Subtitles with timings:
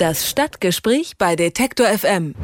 [0.00, 2.34] Das Stadtgespräch bei Detektor FM.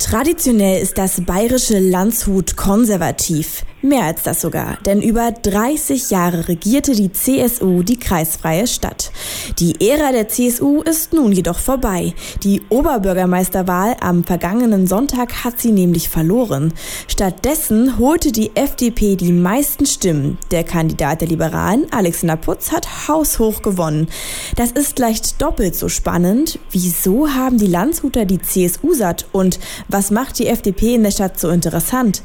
[0.00, 3.64] Traditionell ist das bayerische Landshut konservativ.
[3.82, 9.10] Mehr als das sogar, denn über 30 Jahre regierte die CSU die kreisfreie Stadt.
[9.58, 12.12] Die Ära der CSU ist nun jedoch vorbei.
[12.42, 16.74] Die Oberbürgermeisterwahl am vergangenen Sonntag hat sie nämlich verloren.
[17.08, 20.36] Stattdessen holte die FDP die meisten Stimmen.
[20.50, 24.08] Der Kandidat der Liberalen, Alexander Putz, hat haushoch gewonnen.
[24.56, 26.58] Das ist leicht doppelt so spannend.
[26.70, 31.40] Wieso haben die Landshuter die CSU satt und was macht die FDP in der Stadt
[31.40, 32.20] so interessant?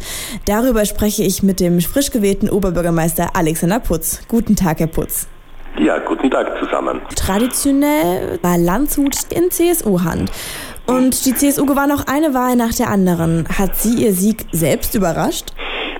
[0.45, 4.21] Darüber spreche ich mit dem frisch gewählten Oberbürgermeister Alexander Putz.
[4.27, 5.27] Guten Tag, Herr Putz.
[5.77, 7.01] Ja, guten Tag zusammen.
[7.15, 10.31] Traditionell war Landshut in CSU-Hand.
[10.85, 13.47] Und die CSU gewann auch eine Wahl nach der anderen.
[13.49, 15.53] Hat Sie Ihr Sieg selbst überrascht?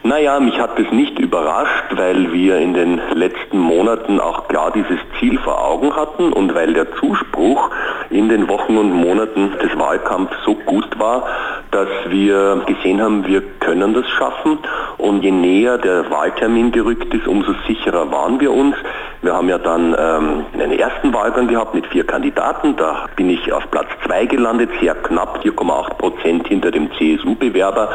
[0.05, 4.99] Naja, mich hat es nicht überrascht, weil wir in den letzten Monaten auch klar dieses
[5.19, 7.71] Ziel vor Augen hatten und weil der Zuspruch
[8.11, 11.23] in den Wochen und Monaten des Wahlkampfs so gut war,
[11.71, 14.59] dass wir gesehen haben, wir können das schaffen.
[14.99, 18.75] Und je näher der Wahltermin gerückt ist, umso sicherer waren wir uns.
[19.23, 22.75] Wir haben ja dann ähm, einen ersten Wahlgang gehabt mit vier Kandidaten.
[22.75, 27.89] Da bin ich auf Platz zwei gelandet, sehr knapp, 4,8 Prozent hinter dem CSU-Bewerber.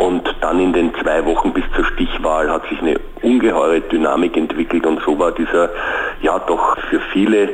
[0.00, 4.86] Und dann in den zwei Wochen bis zur Stichwahl hat sich eine ungeheure Dynamik entwickelt
[4.86, 5.68] und so war dieser
[6.22, 7.50] ja doch für viele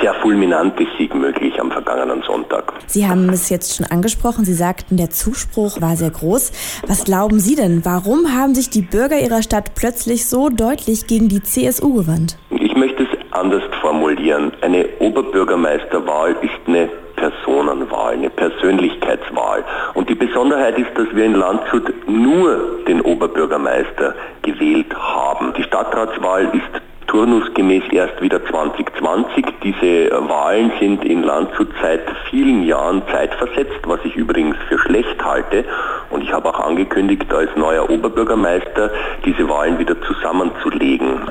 [0.00, 2.72] sehr fulminante Sieg möglich am vergangenen Sonntag.
[2.86, 6.52] Sie haben es jetzt schon angesprochen, Sie sagten, der Zuspruch war sehr groß.
[6.86, 11.28] Was glauben Sie denn, warum haben sich die Bürger Ihrer Stadt plötzlich so deutlich gegen
[11.28, 12.38] die CSU gewandt?
[12.48, 14.52] Ich möchte es anders formulieren.
[14.62, 16.88] Eine Oberbürgermeisterwahl ist eine
[17.22, 19.64] Personenwahl, eine Persönlichkeitswahl.
[19.94, 25.52] Und die Besonderheit ist, dass wir in Landshut nur den Oberbürgermeister gewählt haben.
[25.56, 29.44] Die Stadtratswahl ist turnusgemäß erst wieder 2020.
[29.62, 35.64] Diese Wahlen sind in Landshut seit vielen Jahren zeitversetzt, was ich übrigens für schlecht halte.
[36.12, 38.90] Und ich habe auch angekündigt, als neuer Oberbürgermeister
[39.24, 41.22] diese Wahlen wieder zusammenzulegen.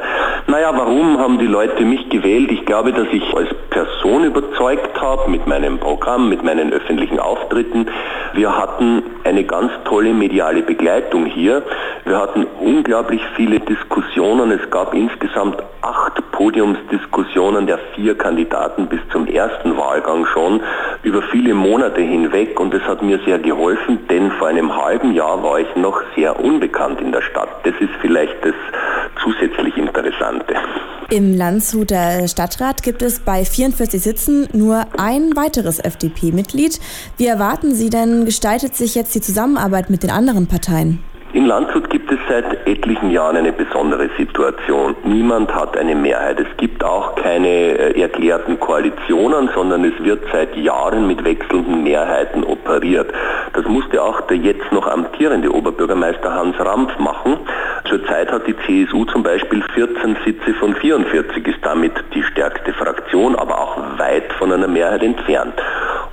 [0.48, 2.52] Naja, warum haben die Leute mich gewählt?
[2.52, 7.88] Ich glaube, dass ich als Person überzeugt habe mit meinem Programm, mit meinen öffentlichen Auftritten.
[8.34, 11.62] Wir hatten eine ganz tolle mediale Begleitung hier.
[12.06, 14.52] Wir hatten unglaublich viele Diskussionen.
[14.52, 20.60] Es gab insgesamt acht Podiumsdiskussionen der vier Kandidaten bis zum ersten Wahlgang schon
[21.04, 25.44] über viele Monate hinweg und das hat mir sehr geholfen, denn vor einem halben Jahr
[25.44, 27.50] war ich noch sehr unbekannt in der Stadt.
[27.64, 28.56] Das ist vielleicht das
[29.24, 30.56] zusätzlich Interessante.
[31.12, 36.80] Im Landshuter Stadtrat gibt es bei 44 Sitzen nur ein weiteres FDP-Mitglied.
[37.18, 41.04] Wie erwarten Sie denn, gestaltet sich jetzt die Zusammenarbeit mit den anderen Parteien?
[41.34, 44.98] In Landshut gibt es seit etlichen Jahren eine besondere Situation.
[45.06, 46.38] Niemand hat eine Mehrheit.
[46.42, 52.44] Es gibt auch keine äh, erklärten Koalitionen, sondern es wird seit Jahren mit wechselnden Mehrheiten
[52.44, 53.14] operiert.
[53.54, 57.38] Das musste auch der jetzt noch amtierende Oberbürgermeister Hans Rampf machen.
[57.88, 63.38] Zurzeit hat die CSU zum Beispiel 14 Sitze von 44, ist damit die stärkste Fraktion,
[63.38, 65.54] aber auch weit von einer Mehrheit entfernt.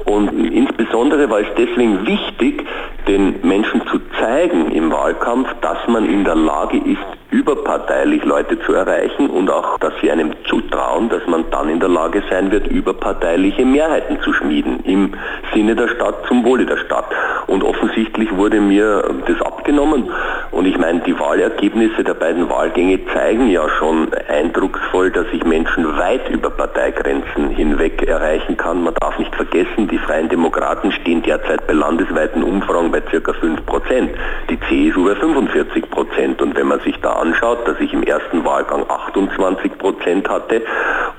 [0.05, 2.65] Und insbesondere war es deswegen wichtig,
[3.07, 8.73] den Menschen zu zeigen im Wahlkampf, dass man in der Lage ist, überparteilich Leute zu
[8.73, 12.69] erreichen und auch, dass sie einem zutrauen, dass man dann in der Lage sein wird,
[12.69, 15.15] überparteiliche Mehrheiten zu schmieden im
[15.53, 17.07] Sinne der Stadt zum Wohle der Stadt.
[17.49, 20.09] Und offensichtlich wurde mir das abgenommen.
[20.59, 25.97] Und ich meine, die Wahlergebnisse der beiden Wahlgänge zeigen ja schon eindrucksvoll, dass ich Menschen
[25.97, 28.83] weit über Parteigrenzen hinweg erreichen kann.
[28.83, 33.33] Man darf nicht vergessen, die Freien Demokraten stehen derzeit bei landesweiten Umfragen bei ca.
[33.33, 34.11] 5 Prozent,
[34.51, 36.43] die CSU bei 45 Prozent.
[36.43, 40.63] Und wenn man sich da anschaut, dass ich im ersten Wahlgang 28 Prozent hatte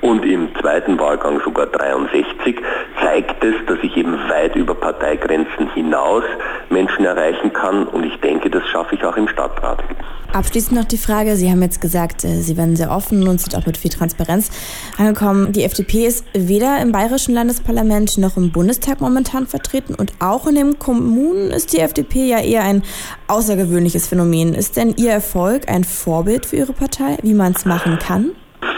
[0.02, 2.58] und im zweiten Wahlgang sogar 63,
[3.02, 3.79] zeigt es, dass
[4.10, 6.24] eben weit über Parteigrenzen hinaus
[6.70, 9.84] Menschen erreichen kann und ich denke, das schaffe ich auch im Stadtrat.
[10.32, 13.56] Abschließend noch die Frage, Sie haben jetzt gesagt, äh, Sie werden sehr offen und sind
[13.56, 14.52] auch mit viel Transparenz
[14.98, 15.52] angekommen.
[15.54, 20.56] Die FDP ist weder im Bayerischen Landesparlament noch im Bundestag momentan vertreten und auch in
[20.56, 22.84] den Kommunen ist die FDP ja eher ein
[23.28, 24.54] außergewöhnliches Phänomen.
[24.54, 28.32] Ist denn Ihr Erfolg ein Vorbild für Ihre Partei, wie man es machen kann?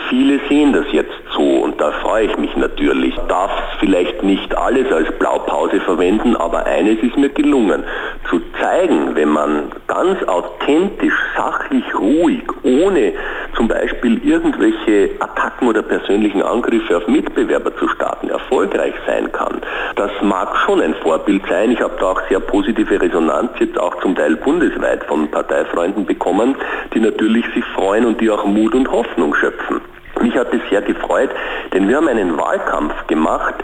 [0.10, 3.16] Viele sehen das jetzt so und da freue ich mich natürlich.
[3.28, 7.84] Darf vielleicht nicht alles als Blaupause verwenden, aber eines ist mir gelungen,
[8.30, 13.14] zu zeigen, wenn man ganz authentisch, sachlich, ruhig, ohne
[13.56, 19.62] zum Beispiel irgendwelche Attacken oder persönlichen Angriffe auf Mitbewerber zu starten, erfolgreich sein kann.
[19.96, 21.72] Das mag schon ein Vorbild sein.
[21.72, 26.56] Ich habe da auch sehr positive Resonanz jetzt auch zum Teil bundesweit von Parteifreunden bekommen,
[26.94, 29.82] die natürlich sich freuen und die auch Mut und Hoffnung schöpfen.
[30.22, 31.30] Mich hat es sehr gefreut,
[31.74, 33.56] denn wir haben einen Wahlkampf gemacht,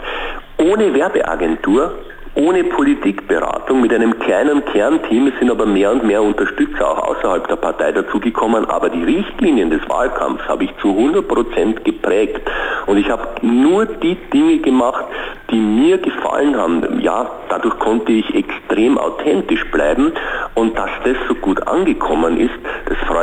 [0.58, 1.92] ohne Werbeagentur,
[2.34, 5.26] ohne Politikberatung, mit einem kleinen Kernteam.
[5.28, 8.64] Es sind aber mehr und mehr Unterstützer auch außerhalb der Partei dazugekommen.
[8.66, 12.40] Aber die Richtlinien des Wahlkampfs habe ich zu 100 Prozent geprägt.
[12.86, 15.04] Und ich habe nur die Dinge gemacht,
[15.50, 17.00] die mir gefallen haben.
[17.00, 20.12] Ja, dadurch konnte ich extrem authentisch bleiben.
[20.54, 22.77] Und dass das so gut angekommen ist, das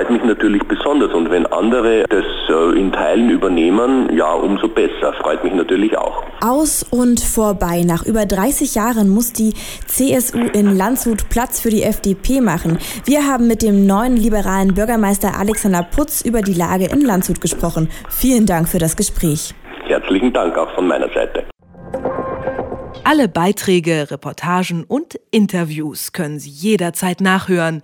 [0.06, 1.14] freut mich natürlich besonders.
[1.14, 5.14] Und wenn andere das äh, in Teilen übernehmen, ja, umso besser.
[5.22, 6.24] Freut mich natürlich auch.
[6.42, 7.84] Aus und vorbei.
[7.86, 9.54] Nach über 30 Jahren muss die
[9.88, 12.78] CSU in Landshut Platz für die FDP machen.
[13.06, 17.90] Wir haben mit dem neuen liberalen Bürgermeister Alexander Putz über die Lage in Landshut gesprochen.
[18.10, 19.54] Vielen Dank für das Gespräch.
[19.88, 21.46] Herzlichen Dank auch von meiner Seite.
[23.04, 27.84] Alle Beiträge, Reportagen und Interviews können Sie jederzeit nachhören